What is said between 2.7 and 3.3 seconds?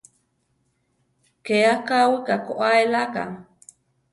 eláka.